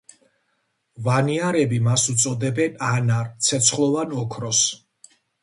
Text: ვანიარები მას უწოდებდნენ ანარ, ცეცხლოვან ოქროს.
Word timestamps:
ვანიარები 1.07 1.79
მას 1.87 2.05
უწოდებდნენ 2.13 2.81
ანარ, 2.89 3.31
ცეცხლოვან 3.49 4.19
ოქროს. 4.25 4.65